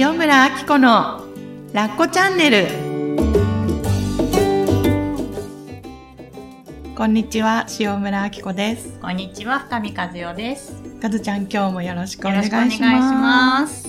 [0.00, 1.24] 塩村あき子の
[1.72, 2.68] ラッコチャンネル。
[6.94, 8.96] こんにちは塩村あき子です。
[9.00, 10.72] こんにちは深見和代です。
[11.00, 13.82] かずちゃん今日もよろしくお願いしまます。
[13.82, 13.88] す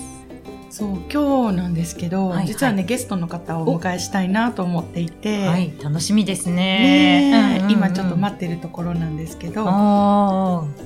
[0.72, 2.48] そう今日なんですけど、はいはい。
[2.48, 6.56] 実はねゲストの方をお迎えしたいなと思っていて、はい楽しみですね。
[6.56, 9.70] ねえ今ちょっとっ待ってるところなんですけど、こ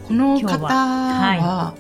[0.10, 1.74] の方はは、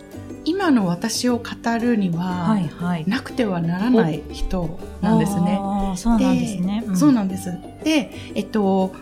[0.46, 1.44] 今の私を語
[1.80, 3.05] るには、はいはい。
[3.08, 5.59] なくてはならない人なんですね。
[5.95, 6.84] そうなんですね。
[6.95, 7.52] そうなんです。
[7.84, 8.94] で、えっと、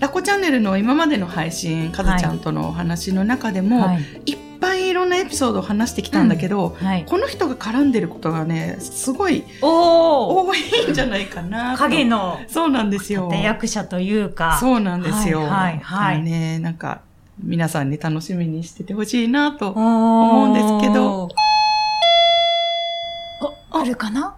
[0.00, 4.32] ラコチャンネルの今までの配信、かずちゃんとのお話の中でも、はい。
[4.32, 7.04] い、っぱいいろんなエピソードを話してきたんだけど、はい。
[7.04, 11.78] この人が絡んでることがね、すごい多いんじゃないかなと。
[11.78, 13.28] 影のそうなんですよ。
[13.30, 14.56] 立役者というか。
[14.58, 15.40] そうなんですよ。
[15.40, 16.22] はいはいはい。
[16.22, 17.02] ね、なんか、
[17.42, 19.70] 皆さんに楽しみにしててほしいなと。
[19.70, 21.28] 思うんですけど
[23.70, 24.36] おあるかな？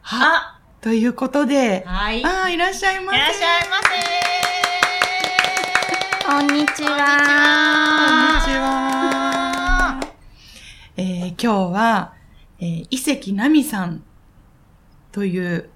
[0.00, 3.18] は、ということで、はいいああ、いらっしゃいませ。
[3.18, 3.76] らっしゃいま
[6.22, 6.82] せこんにち。
[6.84, 6.96] は
[7.98, 10.00] こんにちは。
[10.96, 12.14] えー今日は、
[12.58, 14.02] えー伊関奈美さん
[15.12, 15.68] という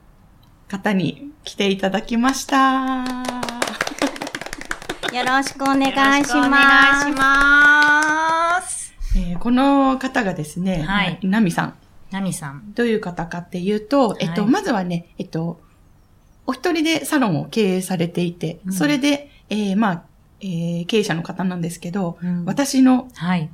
[0.67, 3.05] 方に来ていただきました。
[5.13, 8.95] よろしくお願いしまよろしくお願いします。
[9.17, 11.19] えーこの方がですね、はい。
[11.23, 11.75] 奈美さん。
[12.11, 12.73] ナミさん。
[12.75, 15.61] どういう方かっていうと、えっと、はいまずはね、えっと、
[16.47, 18.73] お一人でサロンを経営されていて、うん。
[18.73, 20.03] それで、えーまあ、
[20.41, 22.45] えー経営者の方なんですけど、うん。
[22.45, 23.49] 私のはい。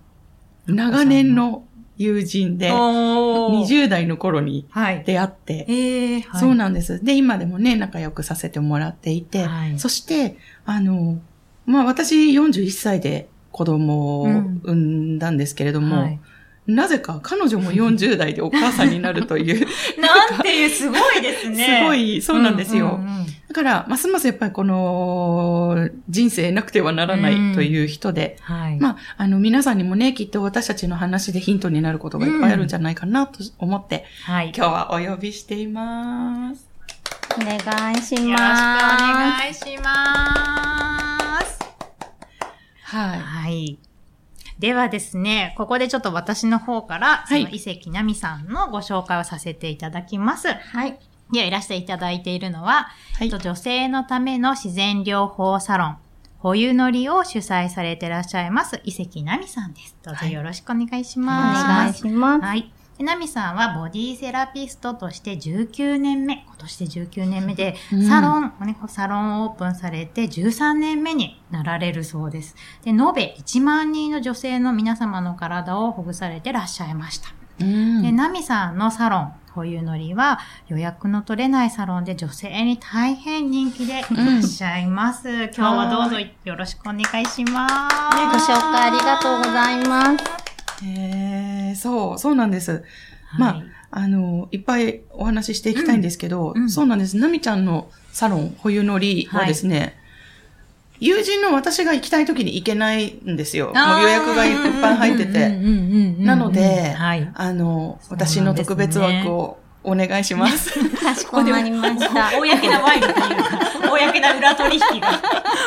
[0.66, 1.64] 長年の
[1.96, 3.64] 友人で、おー。
[3.64, 5.04] 20代の頃にはい。
[5.04, 6.40] 出会って、ええはい。
[6.40, 7.04] そうなんです。
[7.04, 9.78] で、今でもね、仲良くさせてもらっていて、はい。
[9.78, 11.18] そして、あの、
[11.66, 16.20] まあ私41歳で子供をうん産んだんですけれども、はい
[16.66, 19.66] なぜか彼女も40代でお母さんになるという、
[20.00, 21.62] なんていう、すごいですね。
[21.82, 22.98] すごい、そうなんですよ。
[22.98, 28.80] うんうんうんだから、ますますやっぱりこの人生なくてはならないという人で、はい。
[28.80, 34.52] まあ、あの皆さんにもね、きっと私たちの話でヒントになることがいっぱいあるんじゃないかなと思って、はい。
[34.56, 36.68] 今日はお呼びしています。
[37.36, 39.00] お願いしよろしくおます。
[39.06, 41.03] 願いします。
[42.84, 43.20] はい。
[43.20, 43.78] はい。
[44.58, 50.48] ではですね、ここでちょっと私の方から、そはいの伊関奈美さんのご紹介をさせていただきます。
[50.48, 50.98] はい。
[51.32, 55.96] では、いらしていただいているのは、はいえっと女性のための自然療法サロン、
[56.38, 59.96] 保有のりを主催されていらっしゃいます、伊関奈美さんです。
[60.02, 61.66] どうぞはいよろしくお願いしおます。
[61.66, 62.44] 願いします。
[62.44, 62.70] はい。
[62.98, 72.54] でナミさんはボディセラピストとして19年目、今年で19年目で、うんサロン、ね、サロンをオープンされて13年目になられるそうです。
[72.84, 77.28] で、延べ1万人の女性の皆様の体をほぐされてらっしゃいました。
[77.60, 85.28] うんで、ナミさんのサロン、保有のりは予約の取れないサロンで女性に大変人気でいらっしゃいます。
[85.28, 87.96] 今日はどうぞよろしくお願いします。
[88.16, 90.84] ご紹介ありがとうございます。
[90.84, 92.72] へーそう、そうなんです。
[92.72, 92.82] はい
[93.38, 97.16] まあ、あの、いっぱいお話ししていきたいんですけど、うんうんそうなんです。
[97.16, 99.96] なみちゃんのサロン、保有のりはですね、
[101.00, 103.66] 友人の私が行きたい時に行けないんですよ。
[103.66, 105.48] もう予約がいっぱい入ってて。
[106.24, 107.30] なのではい。
[107.34, 110.70] あの、私の特別枠をお願いします。
[110.96, 112.32] かしこまりました。
[112.36, 115.22] 公なワイドというか、公な裏取引が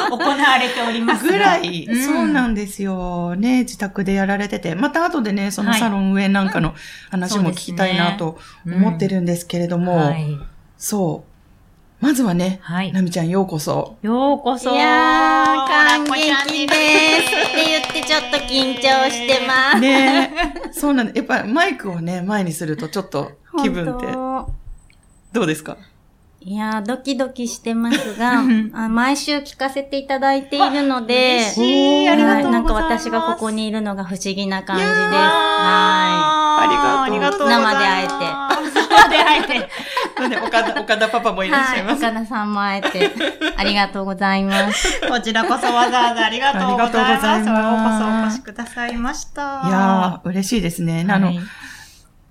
[0.10, 1.32] 行われておりますが。
[1.32, 3.36] ぐらい、うんそうなんですよ。
[3.36, 4.76] ね、自宅でやられてて。
[4.76, 6.74] また後でね、そのはいサロン上なんかの
[7.12, 10.38] 話も聞きたいなと思ってるんですけれども、はい。
[10.78, 11.38] そう。
[12.00, 13.98] まずはね、はいなみちゃんようこそ。
[14.04, 14.72] ようこそ。
[14.72, 17.36] いやー、感激です。
[17.36, 19.80] って言ってちょっと緊張してます。
[19.80, 20.32] ね
[20.72, 21.14] そうなんだ。
[21.16, 23.32] やっぱりマイクをね、前にするとちょっと
[23.62, 24.08] 気分って
[25.34, 25.78] どうですか？
[26.40, 28.40] いやー、ドキドキしてますが、
[28.74, 34.94] あ毎週聞かせていただいているので、嬉しいありがとうございますなんか私がここにいるのが不思議な感じです。
[34.94, 35.08] は
[36.60, 38.14] あありがとうございます生で会えて
[38.90, 39.70] 生で会えて。
[40.48, 41.52] 岡田、 岡田パパもいい。
[41.52, 41.62] はい。
[41.62, 42.06] らっしゃいます。
[42.06, 43.12] 岡田さんも会えて、
[43.58, 45.02] ありがとうございます。
[45.10, 46.98] こちらこそわざわざありがとうございます。
[46.98, 47.58] ありがとうございますよう
[48.08, 49.62] こそお越しくださいました。
[49.66, 51.06] いやー、嬉しいですね。
[51.10, 51.40] あの、はい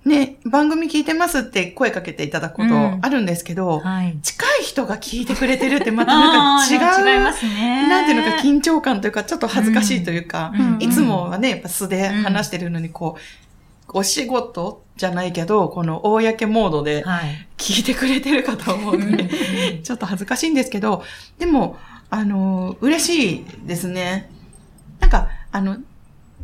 [0.07, 4.17] ね、番組聞いてますって声かけていただくこうんとあるんですけど、はい。
[4.21, 7.87] 近い人が聞いてくれてるってまたなんか違う、違いますね。
[7.87, 17.47] なんていうのか緊張感というか、ちょっと恥ずかしいというか、うんいつもはね、やっぱ素で話してるのに、こう、お仕事じゃないけど、この公モードではい。
[17.57, 19.29] 聞いてくれてるかと思うとね、
[19.83, 21.03] ちょっと恥ずかしいんですけど、
[21.39, 21.77] でも、
[22.09, 24.29] あの、嬉しいですね。
[24.99, 25.77] なんか、あの、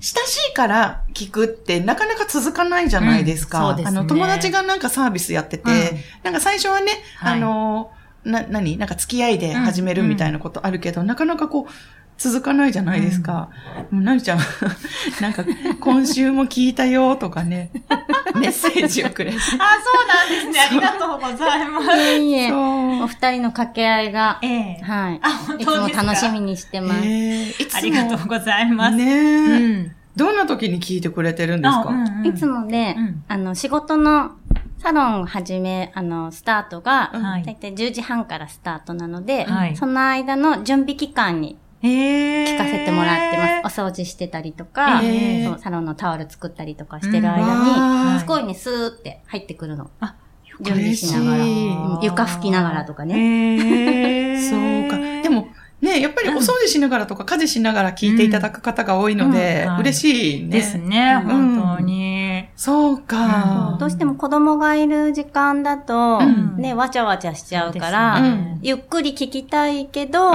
[0.04, 3.70] 親しいから聞くってなかなか続かないじゃないですか。
[3.70, 3.88] うんすね。
[3.88, 5.98] あの、友達がなんかサービスやってて、うん。
[6.24, 7.38] なんか最初はね、はい。
[7.38, 7.90] あの、
[8.26, 8.78] な、何？
[8.78, 11.72] なんか付き合いで始めるみたいなことあるけど、なかなかこう、
[12.18, 13.50] 続かないじゃないですか。
[13.90, 14.40] でもなみちゃん、
[15.22, 15.44] なんか、
[15.80, 17.72] 今週も聞いたよとかね、
[18.40, 19.38] メッセージをくれて。
[19.38, 20.60] あ、そうなんですね。
[20.60, 21.88] ありがとうございます。
[21.88, 25.20] いえいえ、そうお二人の掛け合いが、ええはい。
[25.22, 26.04] あ、本いつも当ですか？
[26.06, 27.00] 楽しみにしてます。
[27.04, 28.96] えーいつもありがとうございます。
[28.96, 29.92] ねえ、うん。
[30.16, 34.32] どんな時に聞いてくれてるんですか、あうんうんいつもで、うんあの、仕事の
[34.78, 41.56] サロンを始め、あの、スタートが、はいだいたい10時半からスタートなので、はいその間の準備期間にへ
[41.88, 43.82] 聞かせてもらってます。
[43.82, 45.06] お掃除してたりとか、そ
[45.54, 49.92] うサロンのタオル作ったりとかしてる間に、ーすごいね、スーって入ってくるの。
[50.00, 50.16] あ
[50.62, 54.40] 準備しながら、嬉しいうん床拭きながらとかね。
[54.50, 54.98] そうか。
[55.24, 55.48] でも、
[55.82, 60.50] ね、やっぱりお掃除しながらとか家事しながら聞いていただく方が多いので、嬉しいね。
[60.50, 62.46] ですね、うん本当に。
[62.56, 63.76] そうか。
[63.80, 68.22] どうしても子供がいる時間だと、うんね、わちゃわちゃしちゃうから、
[68.62, 70.32] ゆっくり聞きたいけど。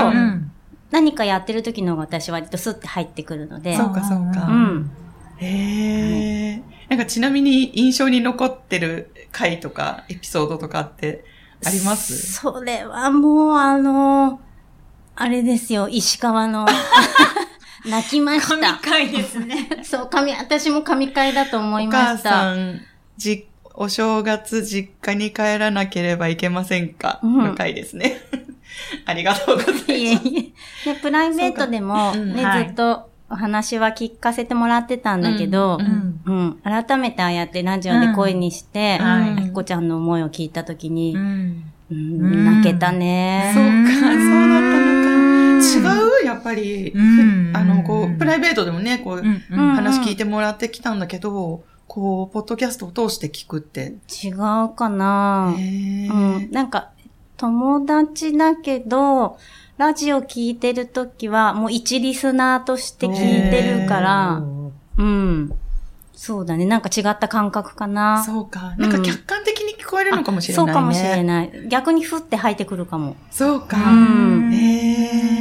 [0.90, 4.90] 何かやってる時の方が私割とスッて入ってくるので、そうかそうかうん。
[5.38, 6.62] へえ。
[6.88, 11.25] なんかちなみに印象に残ってる回とかエピソードとかって
[11.64, 12.32] あります？
[12.32, 14.40] それはもうあの、
[15.17, 16.67] あれですよ、石川の、
[17.87, 18.79] 泣きまし神た。
[18.82, 19.69] 回ですね。
[19.84, 22.31] そう、神、私も神回だと思いおま母した。
[22.31, 22.81] さん、
[23.17, 28.20] じ、お正月実家に帰らなければいけませんか、うんの回ですね。
[29.07, 29.93] ありがとうございます。
[29.93, 30.53] いえい
[30.87, 30.93] え。
[30.95, 32.67] で、プライベートでも、ね、はい。
[32.67, 39.31] ずっとお話は聞かせてもらってたんだけど、うんうん、改めてああやってラジオで声にして、うんはい。
[39.33, 41.19] あきこちゃんの思いを聞いたときに、ん。
[41.91, 43.53] うん泣けたね。
[43.55, 45.09] そうか、うんそうだったのか。
[45.59, 46.27] 違う？
[46.27, 47.51] やっぱり、うん。
[47.55, 49.75] あの、こう、プライベートでもね、こう、うんうん。
[49.75, 53.95] 話聞いてもらってきたんだけど、こう、ポッドキャストを通して聞くって。
[54.23, 55.55] 違うかな。
[55.57, 56.91] うん、なんか、
[57.38, 59.38] 友達だけど、
[59.79, 64.43] ラジオ聞いてるときは、もう一リスナーとして聞いてるから、
[64.99, 65.52] うん。
[66.14, 66.64] そうだね。
[66.64, 68.25] なんか違った感覚かな。
[68.25, 68.75] そうか。
[68.76, 70.73] なんか客観的に聞こえるのかもしれないね。
[70.73, 71.69] そうかもしれない。
[71.69, 73.14] 逆にふって入ってくるかも。
[73.31, 73.76] そうか。
[73.76, 75.38] うんへー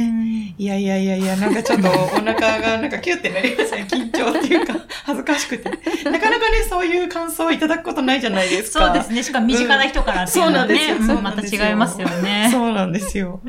[0.58, 3.86] いやいやいやいや、なんかちょっとお腹がなんかキュってなりますね。
[3.88, 4.74] 緊張っていうか、
[5.04, 5.70] 恥ずかしくて。
[5.70, 8.86] なかなかね、そういう感想をいただくことないじゃないですか。
[8.86, 9.22] そうですね。
[9.22, 12.48] しかも身近な人からっていうのはね、うんそうなんですようんまた違いますよね。
[12.52, 13.40] そうなんですよ。
[13.44, 13.48] い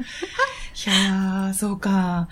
[0.88, 2.28] やー、そうか。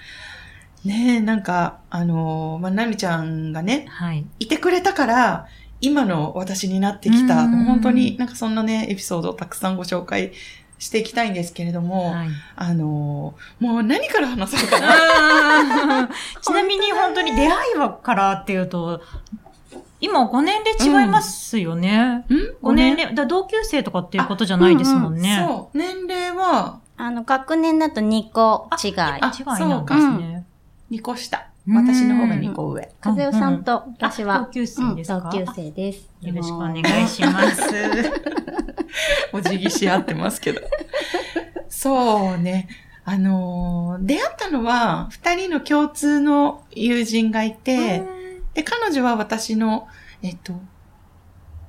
[0.85, 4.25] ねえ、なんか、あのーまあ、なみちゃんがね、はい。
[4.37, 5.47] いてくれたから、
[5.81, 10.33] 今の私になってきた、うん本当になんかそんなね、エピソードをたくさんご紹介
[10.79, 16.09] していきたいんですけれども、はいあのーもう何から話そうかな。
[16.41, 19.01] ちなみに本当に出会いはからっていうと、
[19.99, 21.99] 今ご年齢違いますよね。
[21.99, 22.25] ん？
[22.61, 25.43] ご年齢、だ同級生とかっていうことじゃないですもんね。
[25.47, 25.77] そう。
[25.77, 28.93] 年齢は、あの、学年だと2個違い。
[28.97, 30.45] あ、違いなんですね。
[30.91, 31.37] 2個下。
[31.37, 32.89] うん私の方が2個上。
[33.03, 36.07] 和代さんと私は、あ同級生です同級生です。
[36.21, 37.61] よろしくお願いします。
[39.33, 40.61] お辞儀し合ってますけど。
[41.69, 42.67] そうね。
[43.05, 48.03] あのー出会ったのは、二人の共通の友人がいて、
[48.53, 49.87] で、彼女は私の、
[50.21, 50.53] えっと、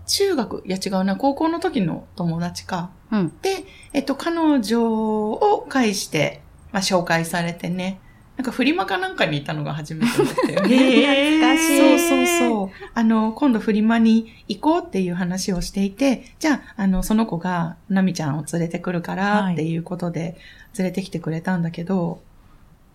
[0.07, 2.91] 中学、いや違うな、高校の時の友達か。
[3.13, 3.39] うん。
[3.41, 6.41] で、えっと、彼女を介して、
[6.73, 8.01] まあ、紹介されてね。
[8.39, 10.77] なんか、フリマかなんかにいたのが初めてだったよね。
[10.77, 12.71] へ懐かしいそうそうそう。
[12.95, 20.37] あの、今度フリマに行こうっていう話をしていて、じゃあ、あの、その子が、ナミちゃんを連れてくるからはいっていうことで、
[20.79, 22.21] 連れてきてくれたんだけど、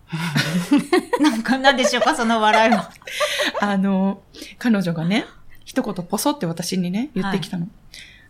[1.20, 2.90] なんか、なんでしょうか、その笑いは。
[3.60, 4.22] あの、
[4.58, 5.26] 彼女がね、
[5.66, 7.68] 一言ポソって私にね、言ってきたの。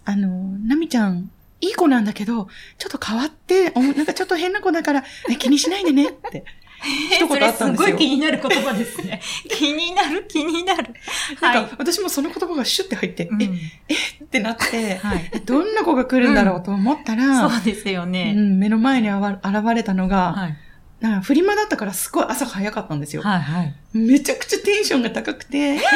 [0.05, 0.29] あの、
[0.67, 1.31] ナミちゃん、
[1.61, 6.45] いい子なんだけど、ちょっと変わって、おなんかちょっと変な子だから、え気にしないでねって。
[6.85, 7.97] 一 そ言あれすごいったんですよ。
[7.97, 9.21] 気になる言葉ですね。
[9.49, 10.95] 気になる、気になる。
[11.41, 15.31] なんか、私もその言葉がシュッて入って、うんえってなって、はい。
[15.33, 18.33] えどんな子が来るんだろうと思ったら、そうですようね。
[18.33, 20.57] ん、目の前にあわ現れたのが、はい。
[21.01, 23.23] なんかフリマだったからすごい朝が早かったんですよ。
[23.23, 23.75] はい、はい。
[23.93, 25.91] めちゃくちゃテンションが高くて、えー、こんにちは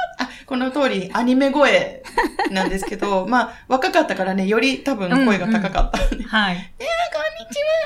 [0.51, 2.03] この通りアニメ声
[2.51, 5.97] なんですけど、 まあ、若かったからね、より多分声が高かった。
[6.03, 6.71] えー、こんにちは、はい。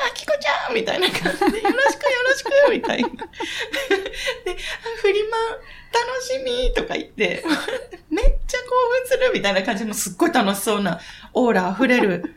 [0.10, 1.74] あきこちゃんみたいな感じで、よろしくよ
[2.28, 3.08] ろしくみたいな。
[3.14, 3.28] で、あ
[5.00, 7.44] フリマ楽しみとか言って、
[8.10, 8.66] めっちゃ興
[9.00, 11.00] 奮するみたいな感じのすっごい楽しそうな
[11.34, 12.34] オーラ溢れる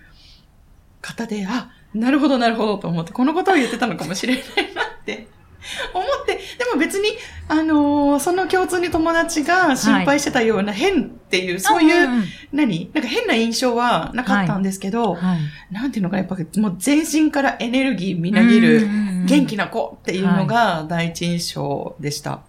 [1.00, 4.44] 方で、あ、なるほどなるほどと思って、このことを言ってたのかもしれない
[4.74, 5.26] なって
[5.92, 7.10] 思って、でも別に、
[7.48, 12.08] あのーその共通に友達が心配してたような変っていう、そういう、
[12.52, 12.90] 何？
[12.94, 15.38] なんか変な印象はなかったんですけど、はい。
[15.70, 18.88] なんていうのかな、やっぱもう全身からエネルギーみなぎる、
[19.26, 19.64] 元気な。
[19.64, 22.40] な子っていうのが第一印象でした。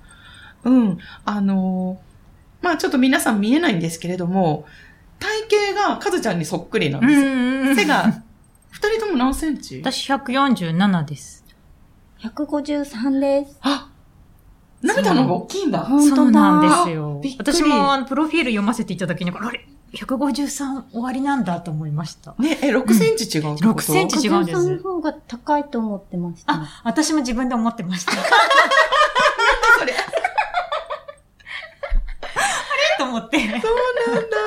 [0.64, 0.98] うん。
[1.26, 2.10] あのー
[2.62, 4.66] まあちょっと皆さん見えないんですけれども、
[5.20, 7.30] 体型がカズちゃんにそっくりなんうですよ。
[7.74, 8.22] ん背が、
[8.70, 9.80] 二人とも何センチ？
[9.84, 11.46] 私147です。
[12.22, 13.58] 153です。
[13.62, 13.90] あ、
[14.82, 15.80] 涙の方が大きいんだ。
[15.80, 17.38] 本当だそうなんですよびっ。
[17.38, 22.36] くり私もあのプロフィール読ませていただきながら、あれ ?153 終わりなんだと思いました。
[22.38, 26.54] ね、え、6センチ違うってこと、6センチ違うんですの方が高いと思ってました。
[26.54, 28.12] あ、私も自分で思ってました。
[29.80, 29.94] それ。
[32.98, 33.40] と思って。
[33.40, 33.50] そう
[34.14, 34.38] なんだ。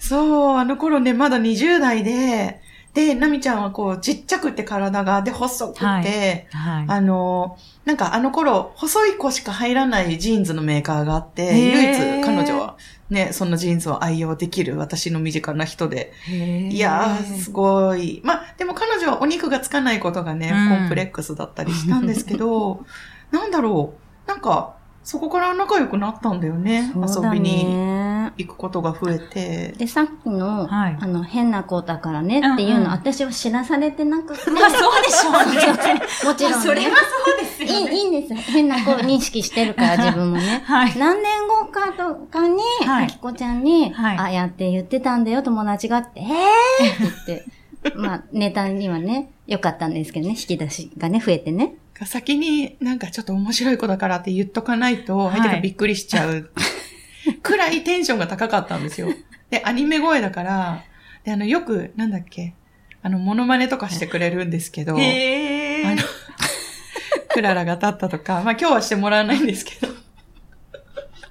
[0.00, 2.60] そう、あの頃ね、まだ20代で、
[2.94, 6.84] で、ナミちゃんはこう、ちっちゃくて体が、で、細くて、はいはい。
[6.88, 12.76] あの、なんかあの頃、細い子しか入らないジーンズのメーカーがあって、唯一彼女は
[13.10, 16.12] ね、そのジーンズを愛用できる私の身近な人で。
[16.28, 18.20] いいやー、すごい。
[18.24, 22.84] まあ、でも彼女はお肉がつかないことがね、うんコンプレックスだったりしたんですけど、
[23.30, 24.28] なんだろう。
[24.28, 26.90] なんか、そこから仲良くなったんだよね。
[26.92, 28.17] そうだ遊びにね。
[28.38, 29.74] 行くことが増えて。
[29.76, 34.50] で、さっきの、はいあの、変な子だからねっていうの、うんうん私は知らされてなくて。
[34.50, 36.00] まあそうでしょうね。
[36.24, 36.66] もちろん、ね。
[36.66, 37.94] それはそうですよいい、ね。
[37.94, 38.34] いいんです。
[38.34, 40.62] 変な子を認識してるから、自分もね。
[40.64, 40.98] はい。
[40.98, 47.44] 何年後かとかに、はいあきこちゃんに、はいあ、やって言ってたんだよ、友達がって、えーって
[47.82, 51.74] 言って、 まあ、ネタにはね、良かったんですけどね、引き出しがね、増えてね。
[52.06, 56.50] 先になんかちょっと面白い子だからって言っとかないと、はい相手がびっくりしちゃう。
[57.42, 59.08] くらいテンションが高かったんですよ。
[59.50, 60.84] で、アニメ声だから、
[61.24, 62.54] で、あの、よく、なんだっけ、
[63.02, 66.02] あの、モノマネとかしてくれるんですけど、へーあの。
[67.30, 69.92] クララが立ったとか、まあ今日はしてもらわないんですけど、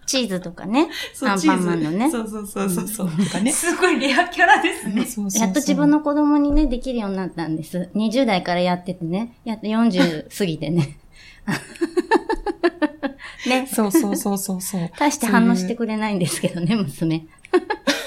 [0.05, 2.09] チーズとかね、そうアンパンマンのね。
[2.09, 3.51] そうそうそうそうそう、とかね。
[3.51, 5.01] すごいレアキャラですね。
[5.01, 7.89] そうそうそうやっと自分の子供にね、できるようになったんです。
[7.93, 10.97] 20代からやっててね、やっと40過ぎてね。
[13.47, 13.67] ね。
[13.71, 14.89] そうそうそうそうそう。
[14.97, 17.25] 大して反応してくれないんですけどね、娘。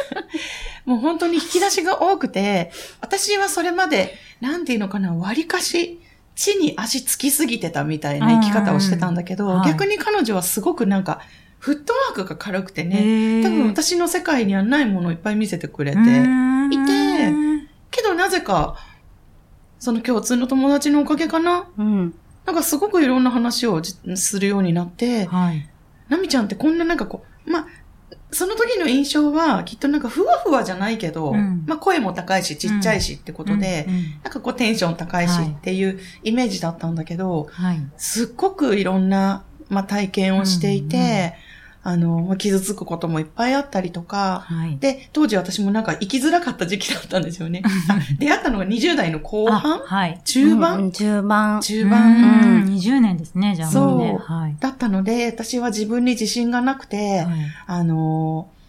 [0.84, 2.70] もう本当に引き出しが多くて、
[3.00, 6.00] 私はそれまで、なんていうのかな、割かし、
[6.34, 11.20] 地に足つきすぎてたみたいな生き方をしてたんだけど、うんう逆に彼女はすごくなんか、
[11.58, 16.04] フットワークが軽くてね、ね多分私の世界にはないものをいっぱい見せてくれて、いい
[16.86, 17.32] て
[17.90, 18.76] けどなぜか、
[19.78, 22.14] その共通の友達のおかげかなうん。
[22.46, 25.68] なんかすごくいろんな話をじするようになって、はい。
[26.08, 27.66] ナミちゃんってこんななんかこう、まあ、
[28.32, 31.64] その時の印象はきっとなんかふわふわじゃないけど、うん。
[31.66, 34.02] まあ声も高いしちっちゃいしってことで、うんうん。
[34.22, 35.50] なんかこうテンション高いしはい。
[35.50, 37.80] っていうイメージだったんだけど、はい。
[37.96, 41.49] すっごくいろんな、まあ、体験をしていて、うんうん
[41.82, 44.76] あの、まあ傷つくこともいっぱいあったりとか、はい。
[44.78, 47.62] で、当時私もなんか生きづらかった時期だったんですよね。
[47.88, 49.72] あ出会ったのが20代の後半？
[49.74, 50.20] あはい。
[50.24, 51.60] 中盤、うん中盤。
[51.62, 54.08] 中盤、うん20年ですね、じゃあもうね。
[54.10, 54.56] そうはい。
[54.60, 57.28] だったので、私は自分に自信がなくて、はい
[57.66, 58.60] あのー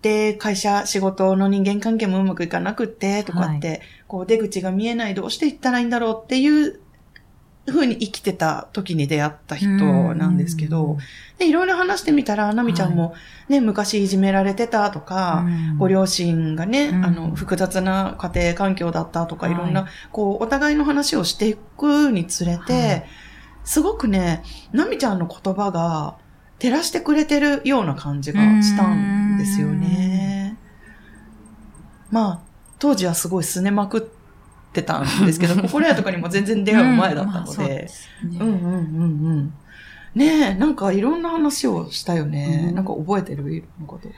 [0.00, 6.78] で、会社、仕事の人間関係もうまくいかなくって、とかって、こう出口が見えない、どうしていったらいいんだろうっていう
[7.72, 9.68] 風に生きてた時に出会った人
[10.14, 10.98] なんですけど、
[11.38, 13.14] で、いろいろ話してみたら、なみちゃんも
[13.48, 15.78] ね、昔いじめられてたとか、うん。
[15.78, 17.04] ご両親がね、うん。
[17.04, 19.54] あの、複雑な家庭環境だったとか、はい。
[19.54, 23.04] いろんな、こう、お互いの話をしていくにつれて、はい。
[23.64, 26.16] すごくね、なみちゃんの言葉が
[26.58, 30.56] 照らしてくれてるような感じがしたんですよね。
[32.10, 32.40] まあ、
[32.78, 34.17] 当時はすごいすねまくって
[34.82, 37.88] たんですけど、 心屋とかにも全然出会う前だったのうんまあそうで、
[38.22, 39.54] うんうんうんうん。
[40.14, 42.66] ねえ、なんかいろんな話をしたよね。
[42.68, 42.74] うん。
[42.74, 44.08] なんか覚えてるいろんなこと。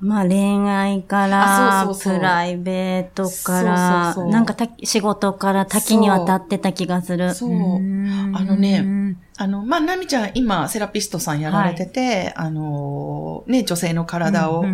[0.00, 2.18] まあ恋愛かあら、そうそうそう。
[2.18, 4.32] プライベートから、そうそうそう。
[4.32, 7.34] なんかた仕事から多岐にわたってた気がする。
[7.34, 7.50] そう。
[7.50, 8.32] ん。
[8.34, 14.64] あのね、あの、まあ、なみちゃん今セラピストさんやられてて、あの、ね、女性の体を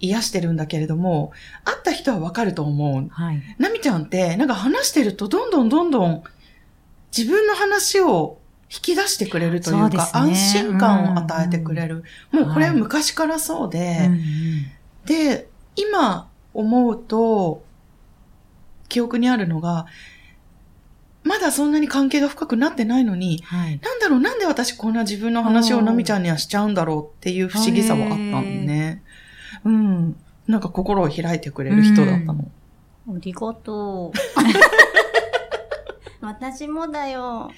[0.00, 1.32] 癒してるんだけれども、
[1.64, 3.08] 会った人はわかると思う。
[3.10, 3.42] はい。
[3.58, 6.22] なみちゃんって、なんか話してるとどんどんどんどん
[7.16, 8.38] 自分の話を
[8.72, 12.04] 引き出してくれるというか、そうね安心感を与えてくれる。
[12.32, 14.20] もうこれははい昔からそうで、うんうん
[15.06, 17.64] で、今思うと、
[18.88, 19.86] 記憶にあるのが、
[21.22, 23.80] まだそんなに関係が深くなってないのに、はい。
[23.82, 29.02] なんだろう、なんで私こんな自分の話をなみちゃんにはしちゃうんだろうっていう不思議さはあったのね。
[29.64, 30.16] うん。
[30.46, 32.50] なんか心を開いてくれる人だったの。
[33.08, 34.18] ありがとう。
[36.26, 37.50] 私もだよ。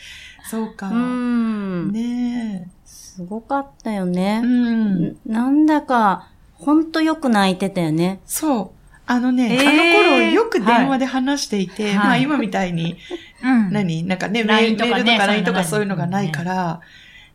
[0.48, 0.88] そうか。
[0.88, 1.92] うん。
[1.92, 4.10] ねすごかったよえ。
[4.10, 4.46] ねう。
[4.46, 5.16] ん。
[5.26, 8.20] なんだか、ほんとよく泣いてたよね。
[8.24, 8.82] そう。
[9.04, 9.82] あのね、えーあの
[10.18, 12.96] 頃よく電話で話していて、はいまあ今みたいに、
[13.42, 13.72] うん。
[13.72, 14.04] 何？
[14.04, 16.80] なんかね、メールとかとかね LINE とかそそうういううのがないから、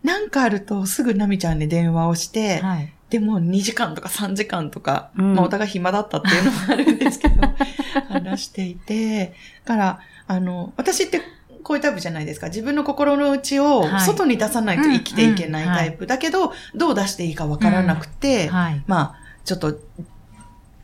[0.03, 2.93] なんかあるとすぐナミちゃんに電話をして、はい。
[3.09, 5.35] でも2時間とか3時間とか、うん。
[5.35, 7.35] まあお互い暇だったっていうのもあるんですけど、
[8.09, 9.33] 話していて、
[9.65, 11.21] だから、あの、私って
[11.63, 12.47] こういうタイプじゃないですか。
[12.47, 14.01] 自分の心の内をはい。
[14.01, 15.75] 外に出さないと生きていけないうんうん。
[15.77, 16.05] タイプ。
[16.07, 18.83] だけど、どう出していいかわからなくて、はい。
[18.87, 19.77] まあ、ちょっと、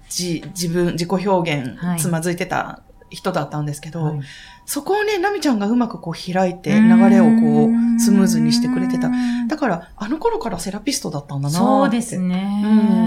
[0.10, 2.00] じ、自分、自己表現は、い。
[2.00, 4.22] つまずいてた人だったんですけど、はい
[4.66, 9.10] そこをね、ナミちゃんがうまくこう開いて、流れをこう、スムーズにしてくれてた。
[9.48, 13.04] だから、あの頃からセラピストだったんだなそうですね。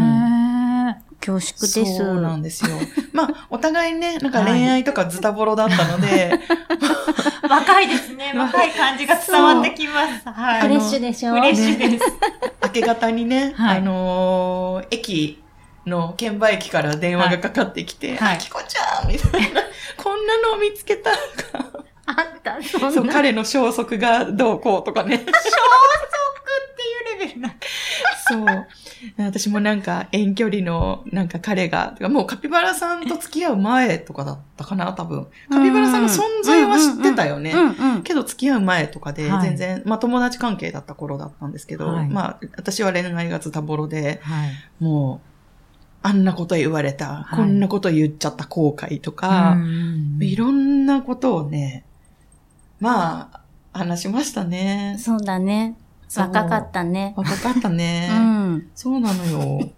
[1.20, 1.96] 恐縮です。
[1.96, 2.76] そうなんですよ。
[3.12, 6.38] まあ、お互いね、 なんか恋愛とかズタボロだったので、
[7.48, 8.32] 若いですね。
[8.36, 10.28] 若い感じが伝わってきます。
[10.28, 10.60] はい。
[10.62, 12.04] フレッシュでしょフレッシュです。
[12.62, 15.42] 明け方にね、はいあのー駅
[15.86, 19.62] の券売機から電話がかかってきて、はいあきこちゃんみたいな、
[19.96, 21.16] こんなのを見つけたと
[21.52, 22.92] か、あった、そんな。
[22.92, 25.16] そう、彼の消息がどうこうとかね。
[25.16, 25.34] っていう
[27.20, 27.54] レベルな。
[28.28, 28.66] そう。
[29.18, 35.26] 私もなんか遠距離のなんか彼が、もうカピバラさんと付き合う前とかだったかな、多分。
[35.50, 37.54] カピバラさんの存在は知ってたよね。
[38.04, 44.52] けど付き合う前とかではい全然、まあ友達関係だった頃だったんですけど、はいまあ私は恋愛がズタボロで、はい。
[44.80, 45.35] もう、
[46.06, 51.84] あんなこと言われた、いこんなこと言っちゃった後悔とか、うんいろんなことをね、
[52.78, 53.40] まあ、
[53.76, 54.96] 話しましたね。
[55.00, 55.76] そうだね。
[56.16, 57.12] 若かったね。
[57.16, 58.08] 若かったね。
[58.12, 58.70] うん。
[58.76, 59.68] そうなのよ。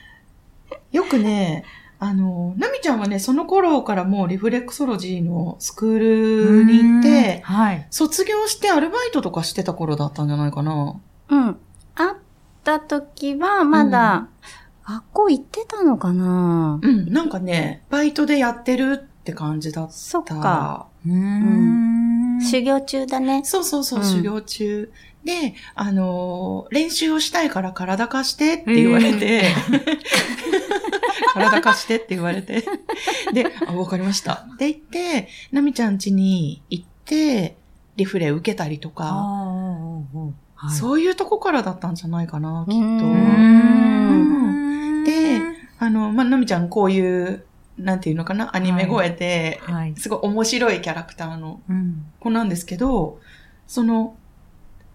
[0.90, 1.64] よくね、
[1.98, 7.86] あの、ナミちゃんはね、その頃からもうリフレクソロジーのスクールに行って、はい。
[7.90, 10.98] 卒業してアルバイトとかしてた頃だったんじゃないかな。
[11.28, 11.56] うん。
[11.94, 12.14] 会っ
[12.64, 14.28] た時は、まだ、
[14.88, 16.80] 学校行ってたのかな？
[16.82, 19.88] うん、なんかね、バイトでやってるって感じだっ。
[19.90, 20.86] そったか。
[21.06, 23.42] うーん修行中だね。
[23.44, 24.92] そうそうそう、うん修行中。
[25.24, 29.42] で、あのー練習をしたいから体貸してって言われて、
[31.34, 32.64] 体貸してって言われて、
[33.34, 34.46] で、あ、わかりました。
[34.54, 37.56] って言って、ナミちゃん家に行って、
[37.96, 40.76] リフレ受けたりとあか、ーはい。
[40.76, 43.06] そういうとこからだったんじゃないかな、きっと。
[45.04, 45.40] で、
[45.78, 47.44] あの、まあ、ナミちゃんこういう、
[47.78, 49.94] なんていうのかな、アニメ声で、はい。
[49.96, 52.04] すごい面白いキャラクターのうん。
[52.18, 53.20] 子なんですけど、
[53.68, 54.16] その、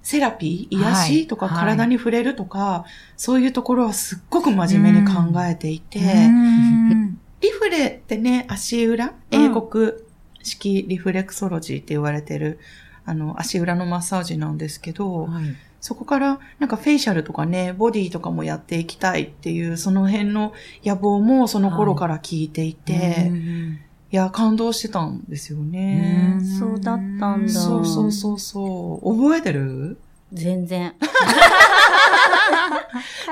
[0.01, 1.07] セラピー、癒はい。
[1.07, 2.83] しとかはい体に触れるとか、
[3.15, 5.13] そういうところはすっごく真面目に考
[5.45, 7.19] えていて、うん。
[7.39, 9.93] リフレってね、足裏、英国
[10.41, 12.59] 式リフレクソロジーって言われてる、
[13.05, 15.43] あの、足裏のマッサージなんですけど、はい
[15.83, 20.53] そこからなんかフェイシャルとかね、ボディとかもやっていきたいっていう、その辺の
[20.85, 26.37] 野望もその頃から聞いていて、うんいや、感動してたんですよね。
[26.59, 29.17] そうだったんだそうそうそうそう。
[29.17, 29.97] 覚えてる？
[30.31, 30.93] 全然。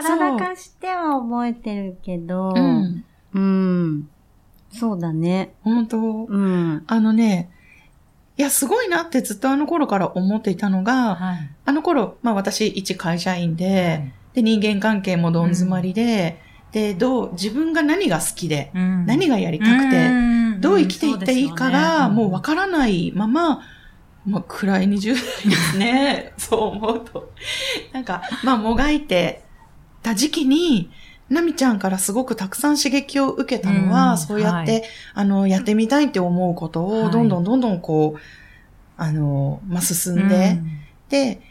[0.03, 3.05] 体貸しては覚えてるけど、うん。
[3.33, 4.09] うん。
[4.73, 5.53] そうだね。
[5.61, 6.25] 本当？
[6.25, 6.83] うん。
[6.87, 7.51] あのね、
[8.41, 11.49] いや、すごいなってずっとあの頃から思っていたのが、はい。
[11.63, 19.05] あの頃、まあ私一会社員で、で、人間関係もどん詰まりで、で、どう、自分が何が好きで、うん。
[19.05, 20.09] 何がやりたくて、う
[20.57, 20.59] ん。
[20.59, 23.61] どう生きていっていいかが、もうわかからないまま、
[24.25, 26.33] まあ、暗い20代ですね。
[26.39, 27.31] そう思うと。
[27.93, 29.43] なんか、まあ、もがいて
[30.01, 30.89] た時期に、
[31.31, 34.83] ナミちゃんからすごくたくさん刺激を受けたのは、うんそうやって、はい。
[35.13, 37.11] あの、やってみたいって思うことを、はい。
[37.11, 38.19] どんどんどんどんこう、
[38.97, 40.59] あの、まあ、進んで、
[41.09, 41.41] で、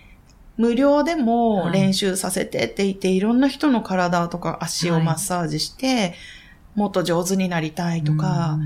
[0.59, 1.73] 無料でもはい。
[1.73, 6.15] 練習させてって言って、い、ろんな人の体とか足をマッサージして、
[6.75, 8.59] もっと上手になりたいとか、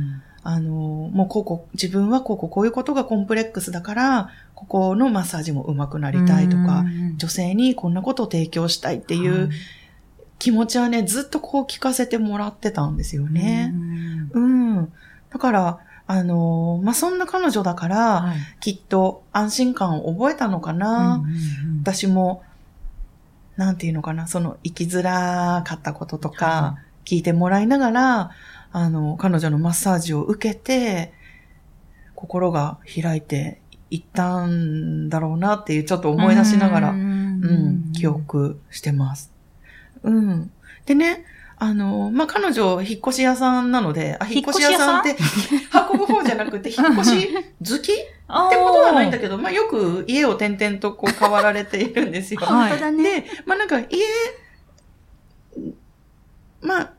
[0.43, 0.73] あの、
[1.13, 6.85] もうこうこう、自分はこうこうこういうことがコンプレックスだから、ここのマッサージも上手くなりたいとか、
[7.17, 9.51] 女性にこんなことを提供したいっていう
[10.39, 13.73] 気持ちはね、ずっとこう聞かせてもらってたんですよね。
[14.33, 14.93] うん。
[15.31, 21.25] だから、あの、まあ、そんな彼女だから、きっと安心感を覚えたのかな。
[21.83, 22.43] 私も、
[23.57, 28.31] なんていうのかな、その生きづらかったこととか、聞いてもらいながら、
[28.73, 31.13] あの、彼女のマッサージを受けて、
[32.15, 39.34] 心が開いていったんだろうなっていう、ちょっと思い出しながら、うん、記憶してます。
[40.05, 40.51] うん。
[40.87, 41.25] でね、
[41.57, 45.01] あの、まあ、彼女、引っ越し屋さんなので、あ、引っ越し屋さん？
[45.01, 45.17] って、
[45.93, 47.93] 運ぶ方じゃなくて、引っ越し好き？
[47.93, 52.41] ってことはないんだけど、まあ、よく家を転々とこう変わられているんですよ。
[52.41, 53.03] はい本当だね。
[53.21, 53.87] で、まあ、なんか家、
[56.61, 56.91] まあ、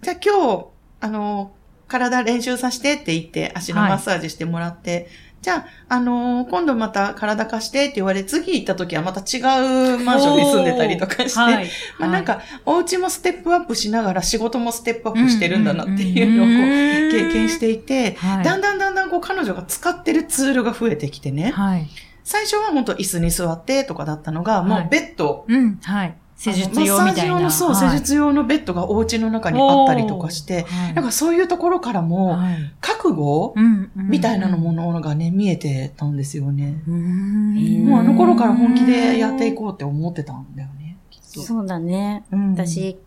[0.00, 0.66] じゃあ今日、
[1.00, 1.52] あの、
[1.88, 5.08] 体練習させてって言って、足のマッサージしてもらって、
[5.42, 11.68] じゃあ、あのー今度また体貸してって言われ、次行った時はまた違うマンションに住んでたりとかして、はい。
[11.98, 18.44] まあなんか、お家もステップアップしながら仕事もステップアップしてるんだなっていうのをこう経験していて、はい。
[18.44, 21.88] だんだんだんだんこう彼女が使ってるツールが増えてきてね、はい。
[22.22, 24.86] 最初は本当椅子に座ってとかだったのが、もはい。
[24.86, 26.14] うベッド、うん、はい。
[26.42, 27.38] 施術用みたいな。
[27.38, 36.82] の、そう、はい施術用のベッドがお家の中にあったりとかして、はいなんかそういうところからも、はい覚悟うんみたいなのものがね、見えてたんですよね。
[36.88, 41.42] うんもうあの頃から本気でやっていこうって思ってたんだよね、きっと。
[41.42, 42.24] そうだね。
[42.32, 42.98] うん、私、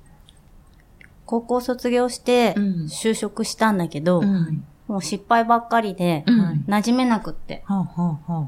[1.25, 4.63] 高校卒業してうん就職したんだけど、うん。
[4.87, 6.23] もう失敗ばっかりで、
[6.67, 8.47] 馴染めなくって、はあはあは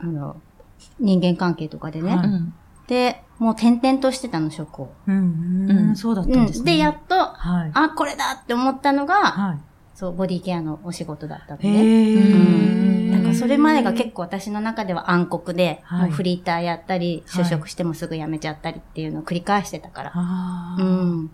[0.00, 0.36] あの、
[0.98, 2.18] 人間関係とかでね。
[2.88, 4.92] で、もう転々としてたの、職を。
[5.06, 6.58] あうんうんそうだったんですね。
[6.58, 7.70] うんで、やっと、はい。
[7.74, 9.58] あ、これだって思ったのが、は
[9.94, 11.66] そう、ボディケアのお仕事だったのい。
[11.66, 11.78] へね。
[11.82, 20.08] ーだからそれまでが結構私の中では暗黒で、はいもうフリーターやったり、はい就職してもすぐ辞めちゃったりっていうのを繰り返してたから。
[20.10, 21.30] うあーん。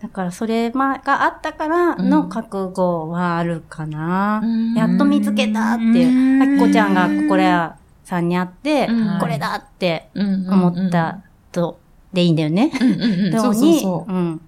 [0.00, 4.40] だからそれまがあったからの覚悟はあるかな。
[4.42, 6.42] うんやっと見つけたっていう。
[6.42, 11.22] あきこちゃんがここらさんに会って、うんこれだってうん思った
[11.56, 11.78] と、
[12.12, 12.70] でいいんだよね。
[12.80, 13.34] うんうんうん。
[13.34, 13.64] よ そううそう。
[13.64, 14.12] に、そう。
[14.12, 14.40] ん。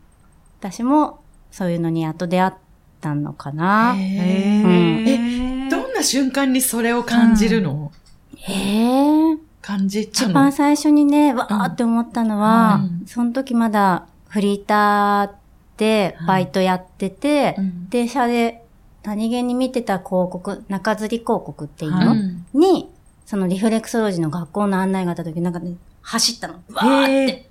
[0.61, 2.53] 私もそういうのにやっと出会っ
[3.01, 3.94] たのかな。
[3.97, 7.92] へへーーどんな瞬間にそれを感じるの、
[8.37, 9.38] へえ。
[9.62, 10.31] 感じたの？
[10.31, 13.07] 一番最初にね、わーって思ったのは、うん。
[13.07, 15.31] その時まだフリーター
[15.77, 17.88] でバイトやってて、うん。
[17.90, 18.64] 電車で
[19.05, 22.90] 何気に見てた広告、中吊り広告っていうの、うんに、
[23.27, 25.75] そのリフレクソロジーの学校の案内があった時、なんかね、
[26.11, 26.55] 走ったの。
[26.73, 27.51] わーって。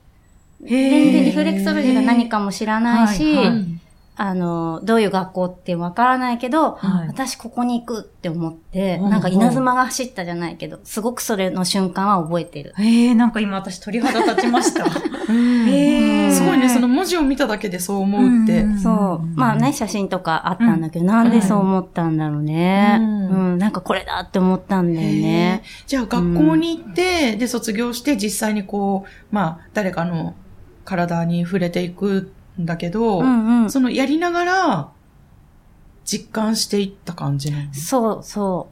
[0.62, 3.82] 全然リフレクソロジーが何かも知らないし、はいはいうん
[4.20, 7.08] あの、どういう学校ってわからないけど、はい。
[7.08, 12.74] 私ここに行くって思って、うんなんか稲妻が走ったじゃないけど、すごくそれの瞬間は覚えてる。
[12.80, 14.86] ええなんか今私鳥肌立ちました。
[15.30, 15.70] うん。
[15.70, 16.32] へー。
[16.32, 18.64] すごいね、その文字を見ただけでそう思うって。
[18.64, 18.80] うん。
[18.80, 19.40] そう。
[19.40, 22.98] まあね、写真とかあったんだけど、なんでそう思ったんだろうね。
[23.00, 23.56] ううん。
[23.56, 25.62] ん、なんかこれだって思ったんだよね。
[25.86, 30.34] じゃあ学校に行って、で、卒業して実際にこう、まあ、誰かの
[30.86, 33.72] 体に触れていくんだけど、うんうん。
[33.72, 34.90] そのやりながら、
[36.06, 37.74] 実感していった感じなの？
[37.74, 38.70] そうそ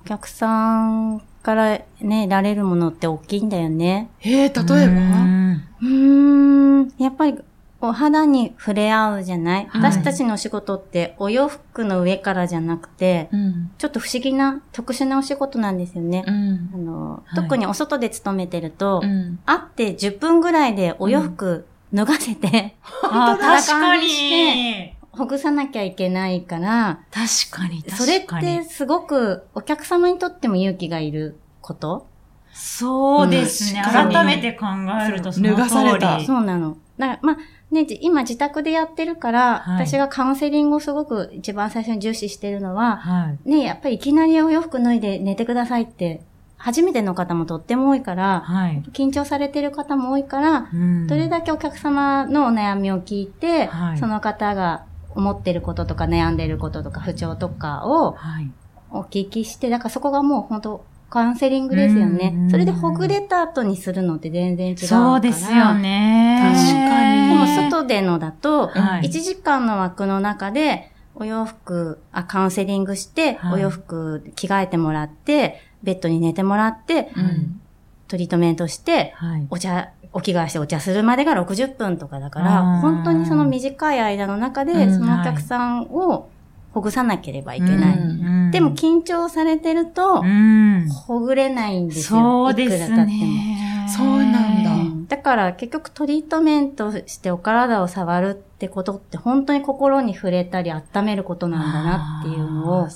[0.00, 0.02] う。
[0.04, 4.10] お客さんからね、得られるものって大きいんだよね。
[4.20, 4.92] えー、例えば？
[4.92, 6.92] うんうーん。
[6.98, 7.38] やっぱり、
[7.80, 13.70] お肌に触れ合うじゃない、はい私たちのお仕事ってお洋服の上からじゃなくて、うん。
[13.78, 16.24] ちょっと不思議な、特殊なお仕事なんですよね。
[16.26, 16.76] うんあ。
[16.76, 19.38] の、はい特にお外で勤めてると、うん。
[19.46, 24.92] 会って10分ぐらいでお洋服脱がせて、 あー、当だ確かに。
[25.12, 27.96] ほぐさなきゃいけないから、確かに、確
[28.26, 28.46] かに。
[28.46, 32.06] それってすごくお客様にとっても勇気がいること？
[32.52, 33.82] そうですね。
[33.84, 34.66] うん改めて考
[35.06, 35.56] えるとその通り。
[35.56, 36.76] 脱がされたそうなの。
[36.98, 37.36] だから、まあ、
[37.70, 43.50] ね、じ今自宅でやってるから、はい私がカウンセリングをすごく一番最初に重視してるのは、はい。
[43.50, 46.22] ね、やっぱりいきなりお洋服脱いで寝てくださいって、
[46.58, 48.82] 初めての方もとっても多いから、はい。
[48.92, 58.50] 緊張されてる方も多いから、うんどれだけお客様のお悩みを聞いて、はいその方が思ってることとか悩んでることとか不調とかをはい。
[58.90, 62.50] お聞きして、だからそこがもう本当カウンセリングですよねうん。
[62.50, 64.88] それでほぐれた後にするのって全然違うから。
[64.88, 66.52] そうですよね。
[66.54, 77.60] 確かにでも外でのだと、はい1時間の枠の中で、お洋服、あ、カウンセリングして、はいお洋服着替えてもらって、ベッドに寝てもらって、うん。
[78.08, 79.46] トリートメントして、はい。
[79.50, 86.28] お茶、お着替えしてお茶するまでが60分とかだかあら、ー本当にその短い間の中で、うんそのお客さんを
[86.72, 87.98] ほぐさなければいけない。
[87.98, 90.88] うんでも緊張されてるとう、ん。
[90.88, 92.18] ほぐれないんですよ。
[92.20, 93.06] そうですいくら経っても。
[93.06, 93.88] ね。
[93.94, 102.88] そうなんだうんだから結局トリートメントしてお体を触るってことって本当に心に触れたり温めることなんだなっていうのを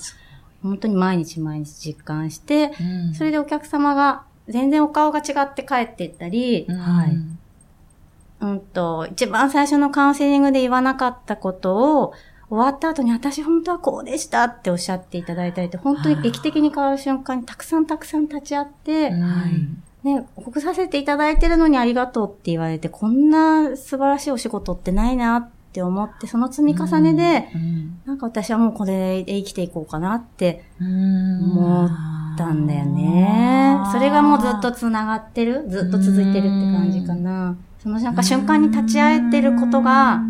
[0.63, 3.13] 本当に毎日毎日実感して、うん。
[3.13, 6.77] それでお客様が全然お顔が違って帰っていったり、うん。
[6.77, 7.17] はい。
[8.41, 12.13] うんと、一番最初のカウンセリングで言わなかったことを
[12.49, 19.21] 終わった後に私本当はこうでしたっておっしゃっていただいたりって本当に劇的に変わる瞬間にたくさんたくさん立ち会って、うん。
[19.21, 19.51] はい。
[20.03, 31.89] ね、告させていただいてるのにありがとうって言われて、こんな素晴らしいお仕事ってないなって思って、その積み重ねで、うんなんか私はもうこれで生きていこうかなってうん思っ
[32.37, 33.79] たんだよね。
[33.91, 37.55] それがもうずっと繋がってる、ずっと続いてるって感じかな。
[37.81, 40.21] そのなんか瞬間に立ち会えてることが、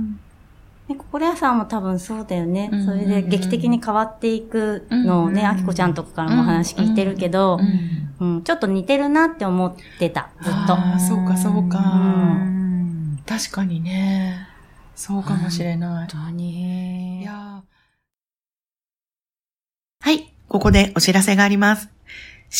[0.88, 2.86] ね、心屋さんも多分そうだよねうん。
[2.86, 7.60] それで劇的に変わっていくのをね、うんあきこちゃんとかからも話聞いてるけど
[8.19, 10.73] う、んうん、ちょっと似てるなって思ってた、ずっと。
[10.73, 14.47] あーそうかそうかうん確かにね。
[14.95, 16.08] そうかもしれない。
[16.10, 17.21] 本当に。
[17.21, 17.73] いやー
[20.01, 21.89] はい、ここでお知らせがあります。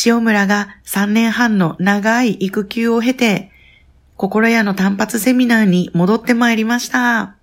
[0.06, 3.52] 塩村が3年半の長い育休を経て、
[4.16, 7.36] 心屋の単発セミナーに戻ってまいりました。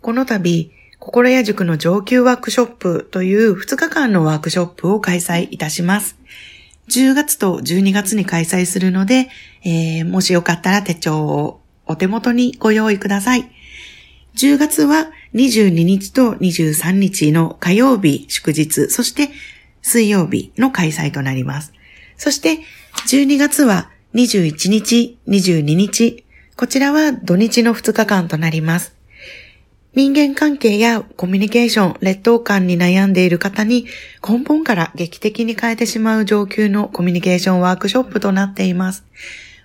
[0.00, 6.16] この度、心屋塾の上級ワークショップという2日間のワークショップを開催いたします。
[6.88, 9.28] 10月と12月に開催するので、
[9.64, 13.50] えーもしよかったら手帳をお手元にご用意ください。
[14.40, 19.28] 10月は22日と23日の火曜日祝日、そして
[19.82, 21.74] 水曜日の開催となります。
[22.16, 22.60] そして
[23.06, 26.24] 12月は21日、22日、
[26.56, 28.96] こちらは土日の2日間となります。
[29.94, 33.84] 人間関係やコミュニケーション、劣等感に悩んでいる方に
[34.26, 39.04] 根本から劇的に変えてしまう上級のコミュニケーションワークショップとなっています。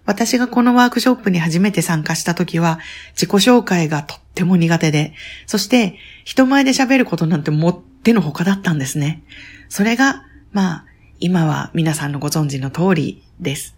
[0.06, 2.80] 私がこのワークショップに初めて参加した時は
[3.14, 5.14] 自己紹介がとっても苦手で、
[5.48, 9.24] そして人前で喋ることなんてもってのほかだったんですね。
[9.70, 10.86] それが、まあ、
[11.20, 13.76] 今は皆さんのご存知の通りです。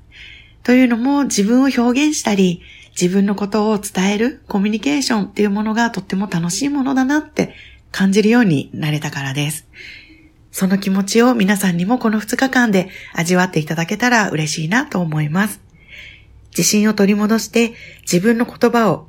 [0.63, 2.61] というのも自分を表現したり、
[2.99, 7.53] 自分のことを伝えるコミュニケーションっていうものがとっても楽しいものだなって
[7.91, 9.67] 感じるようになれたからです。
[10.51, 15.66] その気持ちを皆さんにもこの2日間で味わっていただけたら嬉しいなと思います。
[16.57, 19.07] 自信を取り戻して自分の言葉を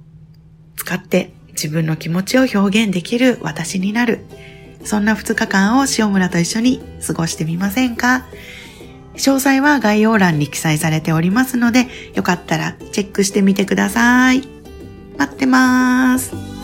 [0.77, 4.21] 使って自分の気持ちを表現できる私になる。
[4.85, 8.27] そんな2日間を塩村と一緒に過ごしてみませんか？
[9.15, 14.43] 詳細は概要欄に記載されておりますので、よかったらチェックしてみてください。
[15.17, 16.58] 待ってまーす。